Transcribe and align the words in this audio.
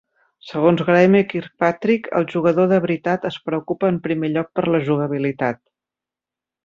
Segons 0.51 0.79
Graeme 0.85 1.19
Kirkpatrick, 1.33 2.09
el 2.19 2.25
"jugador 2.31 2.71
de 2.71 2.79
veritat" 2.87 3.29
es 3.31 3.37
preocupa 3.51 3.93
en 3.95 4.01
primer 4.09 4.33
lloc 4.33 4.51
per 4.61 4.65
la 4.77 4.81
jugabilitat. 4.89 5.63